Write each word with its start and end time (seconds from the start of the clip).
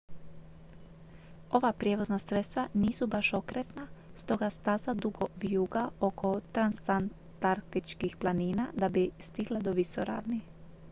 ova 1.51 1.73
prijevozna 1.73 2.19
sredstva 2.19 2.67
nisu 2.73 3.07
baš 3.07 3.33
okretna 3.33 3.87
stoga 4.15 4.49
staza 4.49 4.93
dugo 4.93 5.27
vijuga 5.41 5.89
oko 5.99 6.41
transantarktičkih 6.51 8.15
planina 8.15 8.67
da 8.73 8.89
bi 8.89 9.09
stigla 9.27 9.59
do 9.59 9.71
visoravni 9.73 10.41